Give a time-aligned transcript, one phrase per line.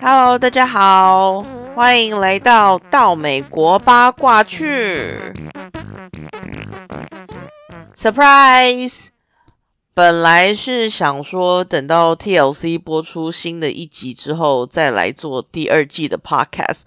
[0.00, 1.44] Hello，大家好，
[1.74, 5.32] 欢迎来到到美国八卦去。
[7.96, 9.08] Surprise！
[9.94, 16.82] 本来是想说等到 TLC 播出新的一集之后再来做第二季的 Podcast，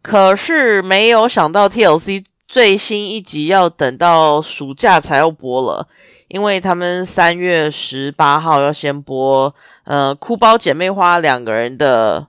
[0.00, 5.88] 可是没有想到 TLC 最新一集要等到暑假才要播了，
[6.28, 9.54] 因为他们三月十八号要先播
[9.84, 12.28] 呃哭包姐妹花两个人的。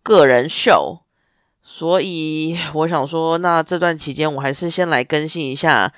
[0.00, 1.00] 个人秀，
[1.62, 5.92] 所以我想说，那这段期间我还是先来更新一下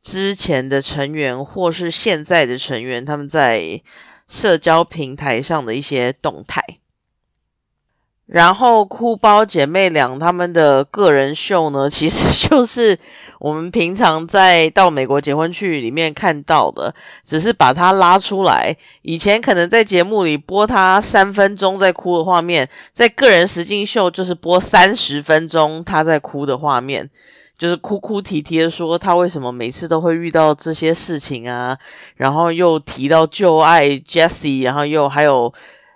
[0.00, 3.82] 之前的成员或是现在的成员他们在
[4.28, 6.62] 社交平台上的一些动态。
[8.28, 12.94] 然后哭包姐妹俩他们的个人秀呢， 其实就是
[13.40, 18.76] 我们平常在到美国结婚去里面看到的，只是把它拉出来。
[19.00, 27.08] 以前可能在节目里播他三分钟在哭的画面，在个人实境秀就是播三十分钟他在哭的画面，
[27.56, 31.78] 就是哭哭啼啼的说他为什么每次都会遇到这些事情啊，
[32.16, 35.50] 然后又提到旧爱 Jessie，然后又还有。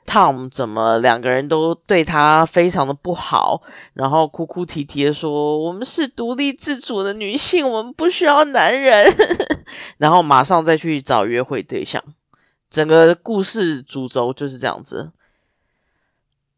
[0.04, 3.62] Tom 怎么两个人都对他非常的不好，
[3.94, 9.06] 然后哭哭啼啼的说：“我们是独立自主的女性，我们不需要男人。
[9.98, 12.02] ”然后马上再去找约会对象，
[12.68, 15.12] 整个故事主轴就是这样子。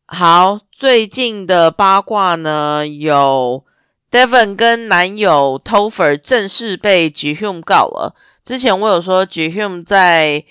[0.07, 3.63] 好，最近的八卦呢，有
[4.11, 8.17] Devon 跟男友 Tofer 正式被 Jihum 告了。
[8.43, 10.45] 之前我有说 Jihum 在。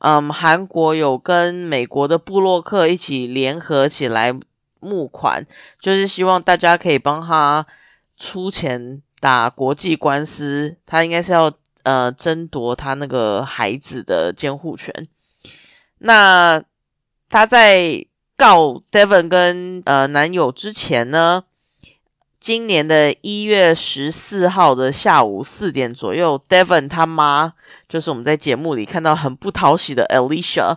[0.00, 4.34] 嗯，韩国有跟美国的布洛克一起联合起来
[4.80, 5.46] 募款，
[5.78, 7.66] 就是希望大家可以帮他
[8.16, 10.78] 出钱打国际官司。
[10.86, 15.06] 他应该是要呃争夺他那个孩子的监护权。
[15.98, 16.62] 那
[17.28, 18.06] 他在
[18.38, 21.44] 告 Devon 跟呃男友之前呢？
[22.40, 27.52] 今年的一月十四号的下午四点左右，Devon 他妈
[27.86, 30.74] 就是我们在节目里看到很不讨喜的 Alicia，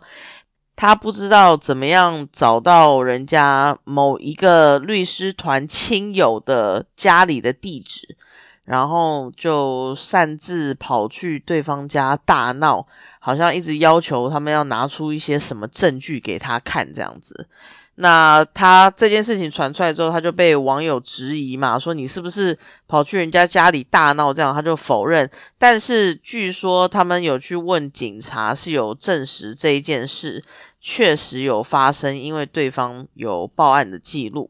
[0.76, 8.18] 他不知道怎么样找到人家某一个律师团亲友的家里的地址，
[8.66, 12.86] 然后就擅自跑去对方家大闹，
[13.20, 17.48] 好像一直要求他们要拿出一些什么证据给他看这样子。
[17.96, 24.34] 那他这件事情传出来之后，他就被网友质疑嘛，说你是不是跑去人家家里大闹？
[24.34, 25.30] 这样他就否认。
[25.60, 30.44] 但是据说他们有去问警察，是有证实这一件事
[30.82, 34.50] 确实有发生，因为对方有报案的记录。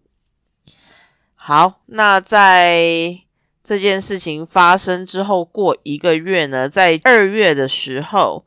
[1.36, 3.20] 好，那在
[3.62, 8.46] 这件事情发生之后过一个月呢，在二月的时候。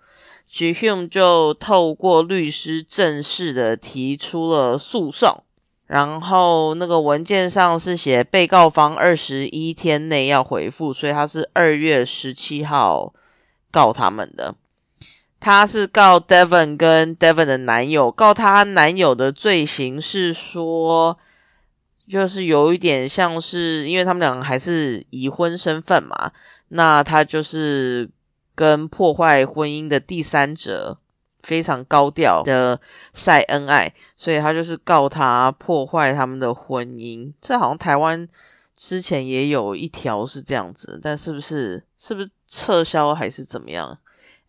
[0.56, 5.44] Jihum 就透过律师正式的提出了诉讼，
[5.84, 13.12] 然后那个文件上是写被告方二十一天内要回复，所以他是二月十七号
[13.70, 14.54] 告他们的。
[15.38, 21.18] 他是告 Devon 跟 Devon 的男友，告他男友的罪行是说，
[22.08, 26.32] 就是有一点像是，因为他们两个还是已婚身份嘛，
[26.68, 28.08] 那他就是。
[28.56, 30.98] 跟破坏婚姻的第三者
[31.42, 32.80] 非常高调的
[33.14, 37.32] 晒恩爱，所以他就是告他破坏他们的婚姻。
[37.40, 38.26] 这好像台湾
[38.74, 43.96] 之前也有一条是这样子，但是不是是不是撤销还是怎么样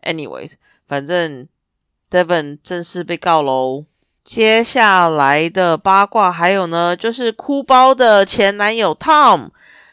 [0.02, 0.54] ？Anyways，
[0.88, 1.46] 反正
[2.10, 3.84] Devon 正式被告喽。
[4.24, 9.50] 接下来的八卦还有呢，就是哭包的前男友 Tom，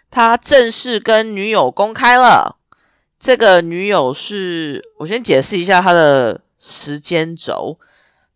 [0.10, 2.55] 他正式跟女友公开了。
[3.26, 7.76] 这个女友是我先解释一下她的时间轴，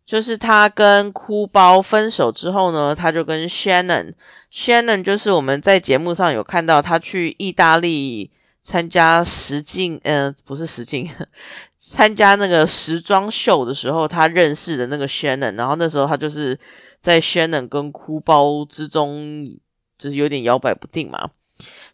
[0.04, 8.32] 就是他跟哭包分手之后呢，他就跟 Shannon，Shannon 就是我们在节目上有看到他去意大利
[8.64, 11.08] 参加实境，嗯，不是实境，
[11.78, 16.58] 参加那个时装秀的时候，他认识的那个 Shannon，然后那时候他就是
[17.00, 19.56] 在 Shannon 跟哭包之中，
[20.00, 21.30] 就是有点摇摆不定嘛。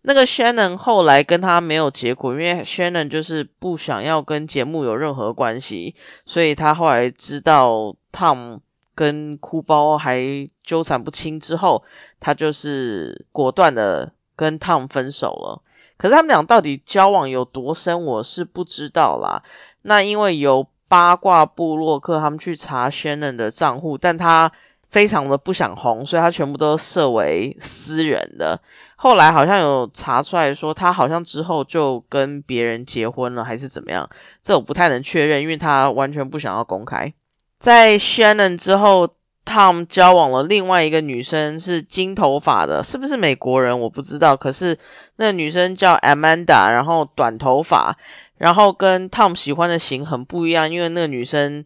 [0.08, 8.60] 那个 Shannon 后来跟他没有结果，因为 Shannon 就是不想要跟节目有任何关系，所以他后来知道 Tom
[8.94, 11.84] 跟哭包还纠缠不清之后，
[12.20, 15.62] 他就是果断的跟 Tom 分手了。
[15.98, 19.42] 可是他们俩到底交往有多深，我是不知道啦。
[19.82, 24.52] 那因为有八卦部落客他们去查 Shannon 的账户，但他。
[24.96, 28.58] 非常的不想红，所以他全部都设为私人的。
[28.96, 34.10] 后来好像有查出来说，他好像之后就跟别人结婚了，还是怎么样？
[34.42, 37.14] 这我不太能确认，因为他完全不想要公开。
[37.60, 39.10] 在 Shannon 之后
[39.44, 43.78] ，Tom 交往了另外一个女生，是金头发的，是不是美国人？
[43.78, 44.38] 我不知道。
[44.38, 44.78] 可是
[45.18, 47.94] 那女生叫 Amanda，然后短头发，
[48.38, 51.66] 然后跟 Tom 喜欢的型很不一样，因为那个女生。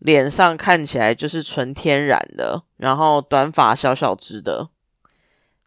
[0.00, 4.68] 脸上看起来就是纯天然的，然后短发小小只的。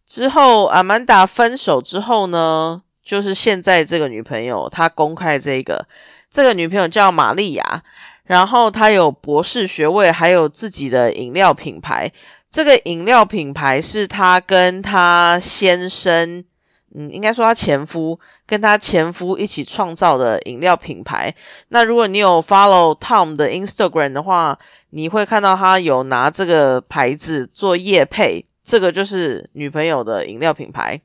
[0.06, 5.86] 之后阿曼达分手之后呢，就是现在这个女朋友，她公开这个，
[6.30, 7.82] 这个女朋友叫玛利亚，
[8.24, 12.12] 然后她有博士学位，还有自己的饮料品牌。
[12.50, 16.44] 这个饮料品牌是她跟她先生。
[16.94, 21.34] 嗯，应该说她前夫跟她前夫一起创造的饮料品牌。
[21.68, 24.58] 那如果你有 follow Tom 的 Instagram 的话，
[24.90, 28.46] 你会看到他有拿这个牌子做叶配。
[28.62, 30.98] 这个就是女朋友的饮料品牌。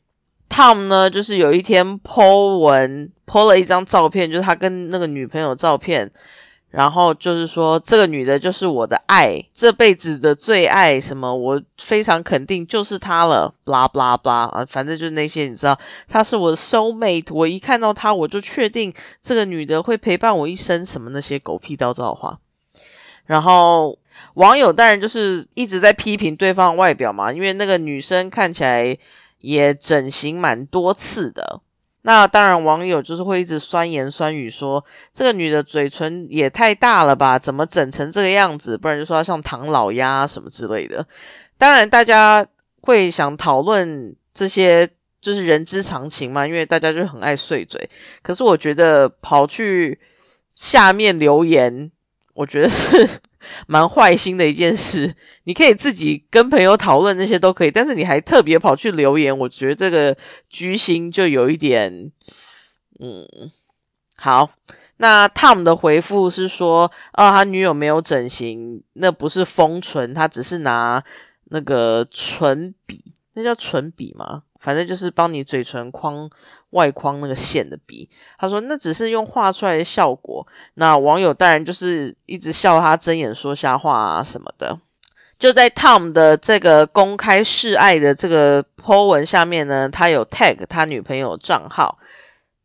[0.50, 6.10] Tom 呢，就是有一天 po 文 po 了一张照片，就是他跟那个女朋友照片。
[6.72, 15.76] 然后就是说，这个女的就是我的爱，这辈子的最爱，什么我非常肯定就是她了，blah blah blah 啊，反正就是那些你知道，
[16.08, 22.38] 她是我的 soul mate，我一看到她我就确定这个女的会陪伴我一生，什么那些狗屁叨叨话。
[23.26, 23.98] 然后
[24.36, 28.96] 网友当然就是一直在批评对方外表嘛，因为那个女生看起来
[29.40, 31.62] 也整形蛮多次的。
[32.10, 34.84] 那当然，网友就是会一直酸言酸语，说
[35.14, 37.38] 这个女的嘴唇也太大了吧？
[37.38, 38.76] 怎么整成这个样子？
[38.76, 41.06] 不然就说她像唐老鸭什么之类的。
[41.56, 42.44] 当然，大家
[42.82, 44.90] 会想讨论这些，
[45.22, 47.88] 就是人之常情嘛，因为大家就很爱碎嘴。
[48.24, 50.00] 可是我觉得跑去
[50.56, 51.92] 下面留言，
[52.34, 53.08] 我觉得是。
[53.68, 60.16] 蛮坏心的一件事，你可以自己跟朋友讨论那些都可以，但是你还特别跑去留言，我觉得这个
[60.50, 62.12] 居心就有一点，
[63.00, 63.28] 嗯，
[64.18, 64.52] 好。
[65.02, 71.02] 那 Tom 的回复是说，哦，他女友没有整形，那不是封唇，他只是拿
[71.46, 73.02] 那个唇笔，
[73.36, 74.44] 那叫唇笔吗？
[74.60, 76.30] 反正就是帮你嘴唇框
[76.72, 80.46] 外框那个线的笔，他说那只是用画出来的效果。
[80.76, 84.78] 那网友当然就是一直笑他睁眼说瞎话啊什么的。
[85.40, 91.98] 就在 Tom 的这个公开示爱的这个 po 文下面呢，他有 tag 他女朋友账号。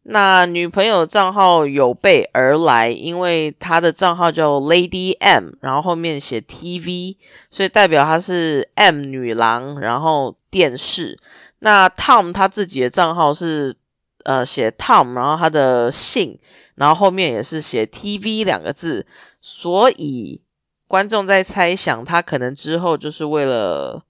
[0.06, 7.17] 那女朋友账号有备而来，因为他的账号叫 Lady M，然后后面写 TV，
[7.50, 11.19] 所以代表他是 M 女郎，然后电视。
[11.61, 13.77] 那 Tom 他自己的账号是
[14.25, 16.39] 呃写 Tom，然后他的姓，
[16.75, 19.06] 然后后面也是写 TV 两个字，
[19.41, 20.43] 所以
[20.87, 24.05] 观众在猜想他可能之后就是为了，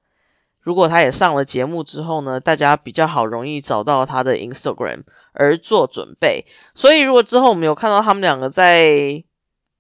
[0.61, 5.03] 如果他也上了节目之后呢，大家比较好容易找到他的 Instagram
[5.33, 6.45] 而做准备。
[6.75, 9.23] 所以如果之后我们有看到他们两个在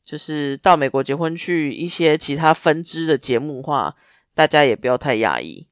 [0.05, 3.94] 就是到美国结婚去一些其他分支的节目话，
[4.34, 5.66] 大家也不要太讶异。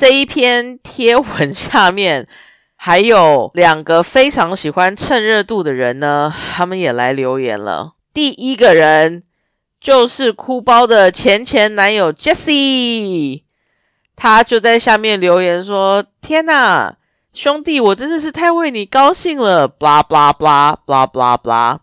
[0.00, 2.26] 这一篇贴文下面
[2.74, 7.92] 还有两个非常喜欢蹭热度的人呢， 他们也来留言了。
[8.14, 9.24] 第一个人
[9.78, 13.42] 就是哭包的前前男友 Jesse，
[14.16, 16.96] 他就在下面留言说：“天哪，
[17.34, 21.78] 兄弟，我真的是太为你高兴了！”blah blah blah blah blah blah。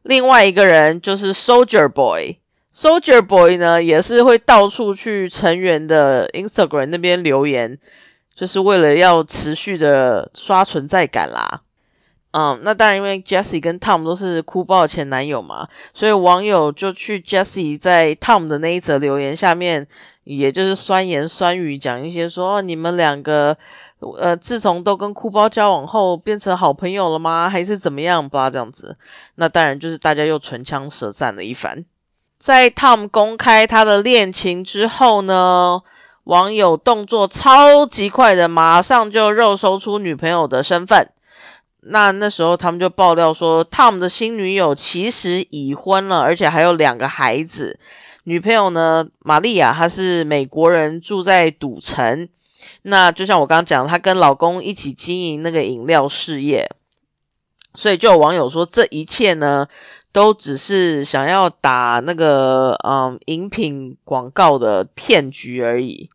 [0.00, 2.39] 另外一个人就是 Soldier Boy。
[2.74, 7.78] Soldier Boy 呢，也是会到处去成员的 Instagram 那边留言，
[8.34, 11.62] 就是为了要持续的刷存在感啦。
[12.32, 19.84] 嗯，那当然，因为 Jessie 跟 Tom 都是哭爆前男友嘛，所以网友就去 Jessie 在 Tom 的那一则留言下面，
[20.22, 23.56] 也就是酸言酸语讲一些说，你们两个，
[24.16, 27.50] 呃，自从都跟哭包交往后，变成好朋友了吗？
[27.50, 28.48] 还是怎么样吧？
[28.48, 28.96] 这样子，
[29.34, 31.84] 那当然就是大家又唇枪舌战了一番。
[32.40, 35.82] 在 Tom 公开他的恋情之后呢，
[36.24, 41.06] 网友动作超级快的，马上就肉搜出女朋友的身份。
[41.82, 47.78] 那那时候他们就爆料说，Tom 的新女友其实已婚了，而且还有两个孩子。
[48.24, 52.26] 女朋友呢，玛利亚，她是美国人，住在赌城。
[52.82, 56.66] 那就像我刚刚讲，她跟老公一起经营那个饮料事业。
[57.74, 59.66] 所以就有网友说，这一切呢。
[60.12, 66.10] 都只是想要打那个嗯饮品广告的骗局而已。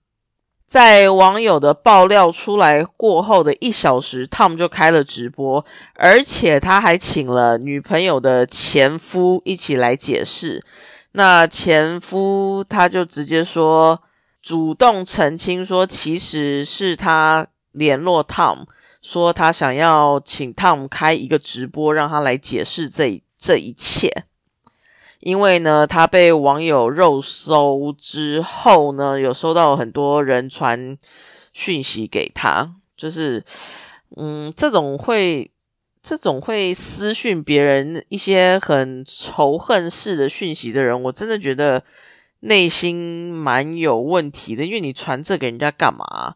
[0.68, 10.64] 在网友的爆料出来过后的一小时，Tom 就开了直播，而且他还请了女朋友的前夫一起来解释。
[11.14, 14.02] 那前夫他就直接说，
[14.42, 18.66] 主动澄清说，其实是他联络 Tom，
[19.02, 24.25] 说他想要请 Tom 开一个直播，让他来解释这这一切。
[25.22, 30.98] 因为呢，他被网友肉搜之后呢，有收到很多人传
[31.52, 33.44] 讯息给他，就是，
[34.18, 35.50] 嗯，这种会，
[36.02, 41.84] 这种会私讯别人一些很仇恨式的讯息的人，我真的觉得
[42.42, 44.64] 内心蛮有问题的。
[44.64, 46.36] 因为你传这给人家干嘛？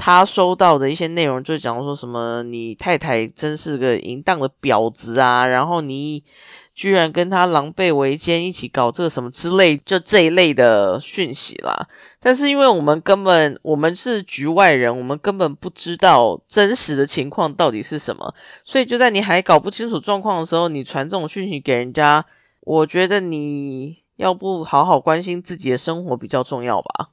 [0.00, 6.24] 他收到的一些内容就讲说什么，你太太真是个淫荡的婊子啊，然后你。
[6.72, 11.86] 居然跟他狼狈为奸，一起搞这个什么之类，就这一类的讯息啦。
[12.18, 18.32] 但是因为我们根本我们是局外人，我们根本不知道真实的情况到底是什么，
[18.64, 22.24] 所以就在你还搞不清楚状况的时候，你传这种讯息给人家，
[22.60, 27.10] 我觉得你要不好好关心自己的生活比较重要吧。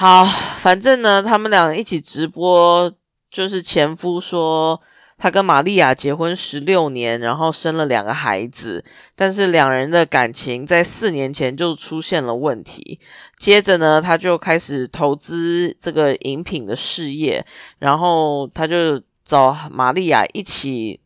[0.00, 0.24] 好，
[0.58, 2.92] 反正呢，他们俩一起直播，
[3.32, 4.80] 就是前夫说。
[5.20, 8.84] 他跟玛利亚结婚十六年，然后生了两个孩子，
[9.16, 13.00] 但是两人的感情在四年前就出现了问题。
[13.36, 17.44] 接着呢，他就开始投资这个饮品的事业，
[17.80, 21.00] 然后他就找玛利亚一起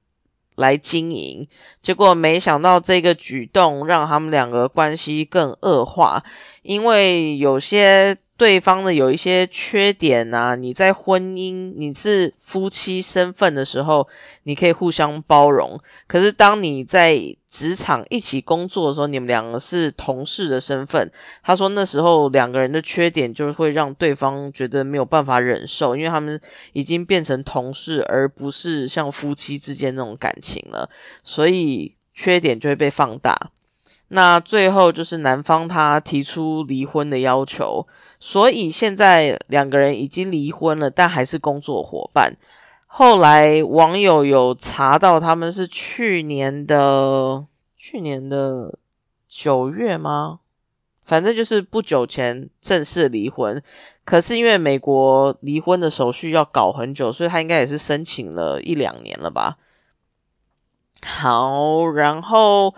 [0.56, 1.48] 来经营。
[1.80, 6.22] 结果没想到这个举动让他们两个关系更恶化，
[6.60, 8.18] 因为有些。
[8.42, 14.08] 对方的有一些缺点啊，你在婚姻你是夫妻身份的时候，
[14.42, 15.78] 你可以互相包容。
[16.08, 21.08] 可是当你在职场一起工作的时候，你们两个是同事的身份，
[21.44, 26.40] 他说那时候两个人的缺点就是会让对方觉得没有办法忍受，因为他们
[26.72, 30.90] 已经变成同事，而不是像夫妻之间那种感情了，
[31.22, 33.51] 所以缺点就会被放大。
[34.14, 37.86] 那最后就是男方他提出离婚的要求，
[38.20, 42.36] 所以现在两个人已经离婚了，但还是工作伙伴。
[42.86, 47.46] 后来网友有查到他们是去年的
[47.78, 48.78] 去年的
[49.26, 50.40] 九月吗？
[51.02, 53.62] 反正就是不久前正式离婚。
[54.04, 59.56] 可是因为美国离婚的手续要搞很久，所以他应该也是申请了一两年了吧。
[61.02, 62.74] 好，然后。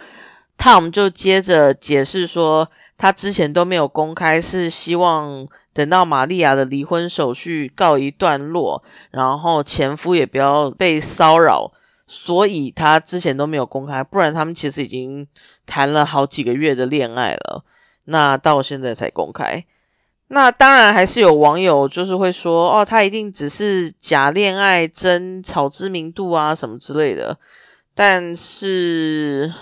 [0.56, 11.70] Tom 就接着解释说，他之前都没有公开，是希望等到玛利亚的离婚手续告一段落，然后前夫也不要被骚扰，
[12.06, 14.02] 所以他之前都没有公开。
[14.02, 15.26] 不然他们其实已经
[15.66, 17.62] 谈了好几个月的恋爱了，
[18.06, 19.66] 那到现在才公开。
[20.28, 27.36] 那当然还是有网友就是会说，哦，他一定只是假恋爱，争炒知名度啊什么之类的，
[27.94, 29.52] 但是。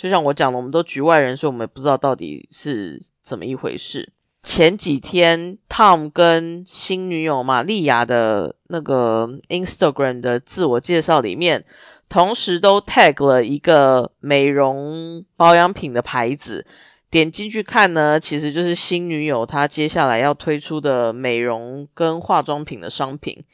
[0.00, 4.14] 就像我讲的，我们都局外人，所以我们也不知道到底是怎么一回事。
[4.42, 11.62] 前几天，Tom 跟新女友玛利亚的那个 Instagram 的自我介绍里面，
[12.08, 16.64] 同时都 tag 了一个美容保养品的牌子。
[17.10, 23.44] 点进去看呢，其实就是新女友她接下来要推出的美容跟化妆品的商品。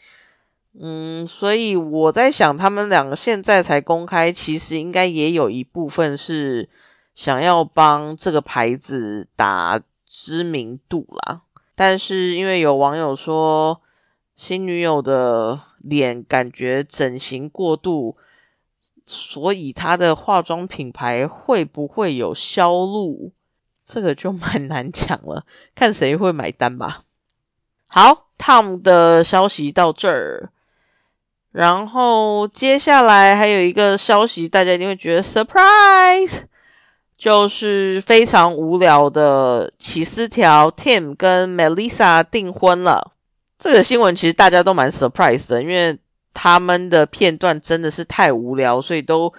[0.78, 6.68] 嗯，所以我在想，他们两个现在才公开，其实应该也有一部分是
[7.14, 11.40] 想要帮这个牌子打知名度啦。
[11.74, 13.80] 但是因为有网友说，
[14.36, 18.18] 新女友的脸感觉整形过度，
[19.06, 23.32] 所以她的化妆品牌会不会有销路，
[23.82, 27.04] 这个就蛮难讲了，看谁会买单吧。
[27.86, 30.50] 好，Tom 的消息到这儿。
[31.56, 36.40] 然后接下来还有一个消息，大家一定会觉得 surprise，
[37.16, 43.12] 就是非常无聊的起司条 Tim 跟 Melissa 订婚了。
[43.58, 45.98] 这个新闻其实大家都蛮 surprise 的，因为
[46.34, 49.32] 他们的片段真的是太无聊，所以都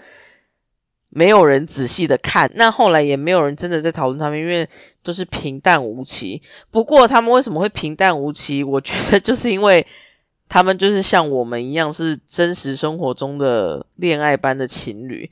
[1.10, 2.50] 没有人仔细的看。
[2.56, 4.68] 那后来也没有人真的在讨论他们，因为
[5.04, 6.42] 都是平淡无奇。
[6.72, 8.64] 不过他们为什么会平淡无奇？
[8.64, 9.86] 我觉得就是因为。
[10.50, 15.30] 他们就是像我们一样，是真实生活中的恋爱般的情侣。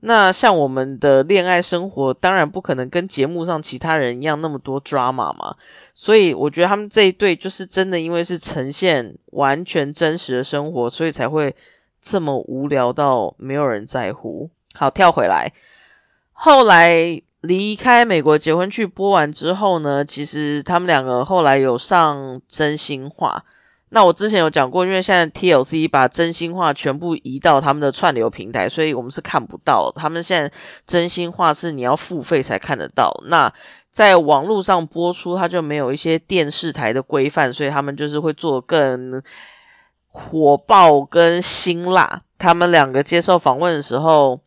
[0.00, 5.56] 那像我们的恋爱生活，当然不可能跟节目上其他人一样那么多 drama 嘛。
[5.94, 11.54] 所以我觉得他们这一对就是真的，因为是呈现完全真实的生活，所以才会
[12.00, 14.50] 这么无聊到没有人在乎。
[14.74, 15.50] 好，跳回来，
[16.32, 23.44] 后来离开美国结婚去播完之后呢，其实他们两个后来有上真心话。
[23.90, 29.92] 那我之前有讲过，因为现在 TLC 把真心话全部移到他们的串流平台，所以我们是看不到。
[29.94, 30.52] 他们现在
[30.86, 33.12] 真心话是你要付费才看得到。
[33.28, 33.50] 那
[33.90, 39.22] 在网络上播出，它就没有一些电视台的规范，所以他们就是会做更
[40.08, 42.22] 火爆跟辛辣。
[42.36, 44.40] 他们两个接受访问的时候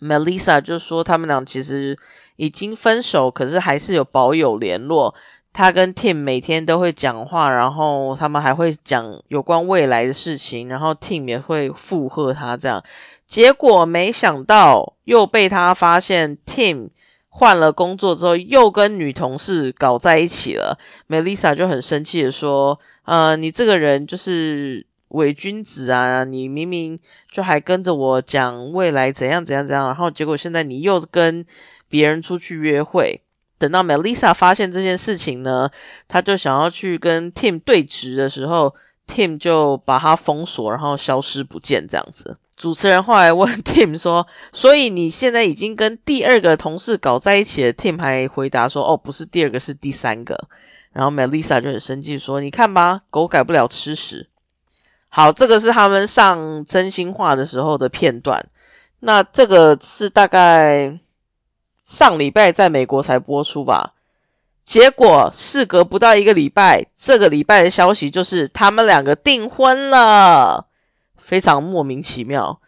[0.00, 1.98] ，Melissa 就说他们俩其实
[2.36, 5.14] 已经分手，可是还是有保有联络。
[5.52, 12.82] 他跟 Tim 每天都会讲话，然后他们还会讲有关未来的事情，然后 Tim 也会附和他这样。
[13.26, 16.90] 结果没想到又被他发现，Tim
[17.28, 20.78] 换了工作之后又跟女同事搞在一起了。
[21.08, 26.24] Melissa 就很生气的说：“呃，你这个人就是伪君子啊！
[26.24, 26.98] 你明明
[27.30, 31.44] 就还跟着我讲未来怎样怎样怎样，然后结果现在你又跟
[31.88, 33.20] 别人出去约会。”
[33.58, 35.68] 等到 Melissa 发现这件事情呢，
[36.06, 38.72] 他就想要去跟 Tim 对峙的时候
[39.08, 41.84] ，Tim 就把他封锁，然后消失不见。
[41.88, 44.24] 这样子，主持人后来问 Tim 说
[44.54, 50.38] ：“所以你现在已经跟第二个同事搞在一起了？”Tim 还回答说：“哦，不是第二个，是第三个。”
[50.94, 54.28] 然后 Melissa 就很生气说：“你看吧，狗改不了吃屎。”
[55.10, 58.40] 好，这个是他们上真心话的时候的片段。
[59.00, 61.00] 那这个是大概。
[61.88, 63.94] 上礼拜在美国才播出吧，
[64.62, 70.66] 结果事隔不到一个礼拜，这个礼拜的消息就是他们两个订婚了，
[71.16, 72.60] 非常莫名其妙。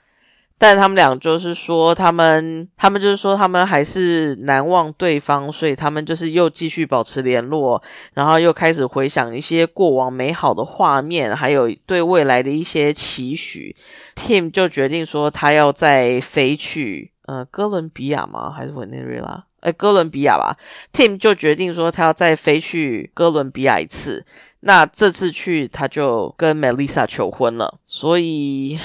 [0.56, 7.82] 但他们俩就是说，他们他们就是说，他们还是难忘对方，所以他们就是又继续保持联络，
[8.14, 13.76] 然后又开始回想一些过往美好的画面，还有对未来的一些期许。
[14.16, 17.12] Tim 就决定说，他要再飞去。
[17.30, 18.50] 呃，哥伦比亚吗？
[18.50, 19.44] 还是委内瑞拉？
[19.60, 20.56] 哎，哥伦比亚吧。
[20.92, 24.26] Tim 就决定说，他要再飞去哥伦比亚一次。
[24.60, 27.78] 那这次去，他就跟 Melissa 求婚了。
[27.86, 28.80] 所以，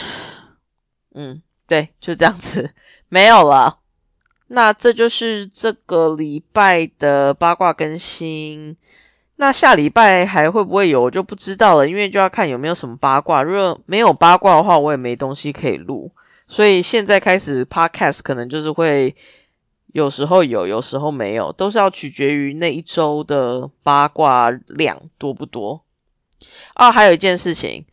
[1.16, 2.70] 嗯，对，就这样子，
[3.10, 3.80] 没有了。
[4.50, 8.78] 那这就是这个礼拜的八卦更新。
[9.38, 13.42] 那下礼拜还会不会有，我就不知道了，因为就要看有没有什么八卦。
[13.42, 16.12] 如果没有八卦的话，我也没东西可以录。
[16.48, 19.16] 所以现在开始，Podcast 可能就是会
[19.94, 25.84] 有时候有，有时候没有，都是要取决于那一周的八卦量多不多。
[26.76, 27.86] 啊，还有一件事情，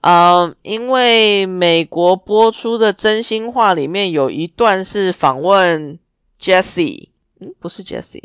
[0.00, 5.96] 嗯，因为美国播出的真心话里面有一段是访问
[6.40, 7.10] Jesse，
[7.40, 8.22] 嗯，不是 Jesse，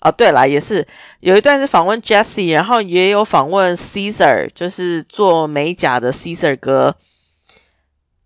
[0.00, 0.84] 啊，对了，也是
[1.20, 6.96] 有一段是访问 Jesse，然后也有访问 Caesar，就是做美甲的 Caesar 哥。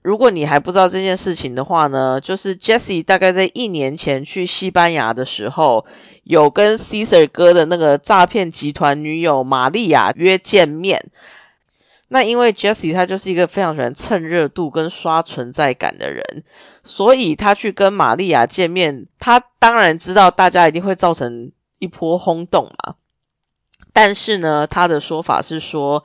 [0.06, 5.84] 如果你还不知道这件事情的话呢，就是 Jesse 大概在一年前去西班牙的时候，
[6.22, 11.10] 有跟 Caesar 哥的那个诈骗集团女友玛利亚约见面。
[12.06, 16.22] 那因为 Jesse 他就是一个非常喜欢蹭热度跟刷存在感的人，
[16.84, 22.94] 所以他去跟玛利亚见面，他当然知道大家一定会造成一波轰动嘛。
[23.92, 26.04] 但是呢，他的说法是说，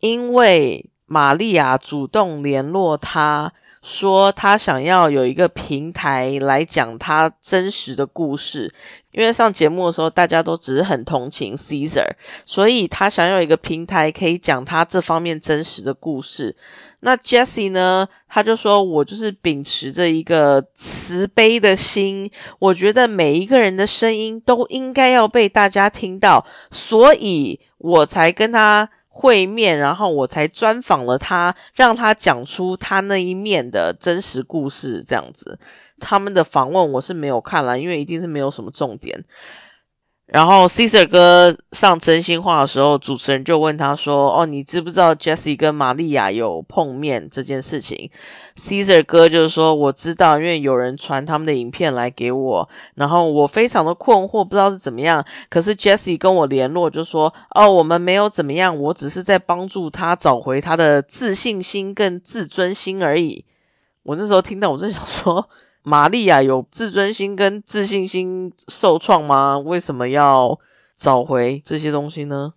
[0.00, 0.88] 因为。
[1.08, 8.72] 玛利亚主动联络他，说他想要有一个平台来讲他真实的故事。
[9.12, 12.06] 因为上节目的时候，大家都只是很同情 Caesar，
[12.44, 16.54] 所以他想要一个平台可以讲他这方面真实的故事。
[17.00, 18.06] 那 Jesse 呢？
[18.28, 35.02] 他就说：“我就是秉持着一个慈悲的心，我觉得每一个人的声音都应该要被大家听到，所以我才跟他。”会面，然后我才专访了他，让他讲出他那一面的真实故事。
[35.02, 35.58] 这样子，
[35.98, 39.24] 他们的访问我是没有看了，因为一定是没有什么重点。
[40.28, 48.10] 然后 Caesar 哥上真心话的时候，主持人就问他说：“哦，你知不知道 Jesse 跟玛利亚有碰面这件事情
[48.54, 55.24] ？”Caesar 哥就是说：“我知道，因为有人传他们的影片来给我，然后我非常的困惑，不知道是怎么样。
[55.48, 63.46] 可是 Jesse 跟我联络，就说：‘哦，我们没有怎么样，我只是在帮助他找回他的自信心跟自尊心而已。’
[64.04, 65.48] 我那时候听到，我就想说。”
[65.82, 69.58] 玛利亚有自尊心跟自信心受创吗？
[69.58, 70.58] 为什么要
[70.94, 72.54] 找回这些东西呢？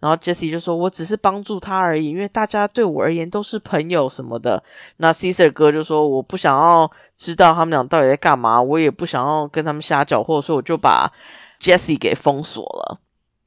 [0.00, 4.60] 然后 Jesse 就说：“我只是帮助他而已，因为大家对我而言都是朋友什么的。”
[4.98, 11.12] 那 Caesar 哥就说：“我不想要知道他们俩到底在干嘛，我也不想要跟他们瞎搅和，所以我就把
[11.60, 12.98] Jesse 给封锁了。”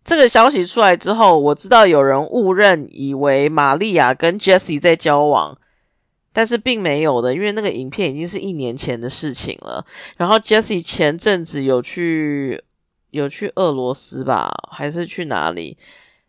[0.05, 5.57] 这个消息出来之后，我知道有人误认以为玛利亚跟 Jesse 在交往。
[6.37, 9.85] 但是并没有的，因为那个影片已经是一年前的事情了。
[10.17, 12.61] 然后 Jesse 前阵子有去
[13.11, 15.77] 有去俄罗斯吧，还是去哪里？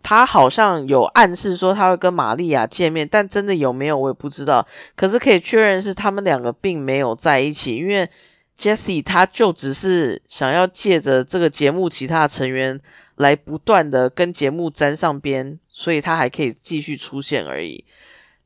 [0.05, 4.65] 他好像有暗示说他会跟玛利亚见面，但真的有没有我也不知道。
[4.95, 8.09] 可是可以确认是他们两个并没有在一起，因为
[8.57, 12.81] Jesse 他就只是想要借着这个节目其他成员
[13.17, 17.85] 来不断的跟节目沾上边，所以他还可以继续出现而已。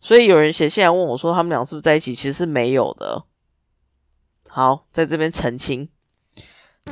[0.00, 3.24] 所以有人写信来问我说他们俩是不是在一起，其实是没有的。
[4.48, 5.88] 好，在这边澄清。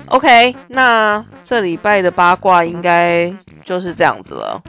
[0.06, 4.62] OK，那这礼拜的八卦应该就是这样子了。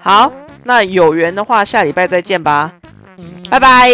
[0.00, 2.72] 好，那有缘的话，下礼拜再见吧，
[3.50, 3.90] 拜拜。